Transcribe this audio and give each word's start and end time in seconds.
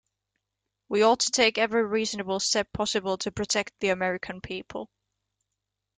We 0.89 1.03
ought 1.03 1.19
to 1.19 1.29
take 1.29 1.59
every 1.59 1.83
reasonable 1.85 2.39
step 2.39 2.73
possible 2.73 3.19
to 3.19 3.31
protect 3.31 3.75
the 3.81 3.89
American 3.89 4.41
people. 4.41 4.89